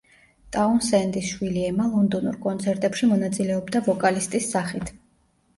ტაუნსენდის 0.55 1.27
შვილი 1.33 1.65
ემა 1.67 1.85
ლონდონურ 1.91 2.39
კონცერტებში 2.47 3.11
მონაწილეობდა 3.13 3.83
ვოკალისტის 3.91 4.49
სახით. 4.57 4.91